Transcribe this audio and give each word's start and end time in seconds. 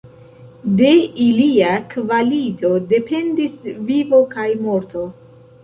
De 0.79 0.93
ilia 1.25 1.73
kvalito 1.91 2.73
dependis 2.95 3.55
vivo 3.93 4.25
kaj 4.35 4.51
morto. 4.67 5.09